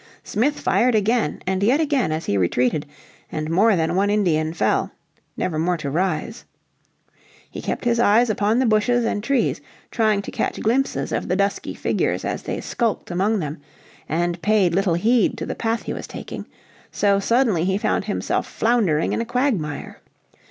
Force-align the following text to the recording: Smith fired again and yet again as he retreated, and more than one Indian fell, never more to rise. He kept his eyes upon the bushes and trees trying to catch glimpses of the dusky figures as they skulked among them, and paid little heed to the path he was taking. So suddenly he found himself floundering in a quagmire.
Smith 0.23 0.59
fired 0.59 0.95
again 0.95 1.43
and 1.45 1.61
yet 1.61 1.79
again 1.79 2.11
as 2.11 2.25
he 2.25 2.35
retreated, 2.35 2.87
and 3.31 3.51
more 3.51 3.75
than 3.75 3.93
one 3.93 4.09
Indian 4.09 4.51
fell, 4.51 4.91
never 5.37 5.59
more 5.59 5.77
to 5.77 5.91
rise. 5.91 6.43
He 7.51 7.61
kept 7.61 7.85
his 7.85 7.99
eyes 7.99 8.27
upon 8.27 8.57
the 8.57 8.65
bushes 8.65 9.05
and 9.05 9.23
trees 9.23 9.61
trying 9.91 10.23
to 10.23 10.31
catch 10.31 10.59
glimpses 10.59 11.11
of 11.11 11.27
the 11.27 11.35
dusky 11.35 11.75
figures 11.75 12.25
as 12.25 12.41
they 12.41 12.61
skulked 12.61 13.11
among 13.11 13.37
them, 13.41 13.59
and 14.09 14.41
paid 14.41 14.73
little 14.73 14.95
heed 14.95 15.37
to 15.37 15.45
the 15.45 15.53
path 15.53 15.83
he 15.83 15.93
was 15.93 16.07
taking. 16.07 16.47
So 16.91 17.19
suddenly 17.19 17.63
he 17.63 17.77
found 17.77 18.05
himself 18.05 18.47
floundering 18.47 19.13
in 19.13 19.21
a 19.21 19.25
quagmire. 19.25 20.01